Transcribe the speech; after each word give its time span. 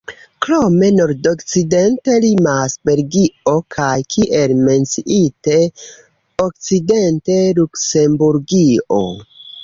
Krome 0.43 0.87
nordokcidente 0.93 2.13
limas 2.21 2.75
Belgio, 2.89 3.53
kaj, 3.75 3.89
kiel 4.13 4.53
menciite, 4.69 5.57
okcidente 6.45 7.37
Luksemburgio. 7.59 8.99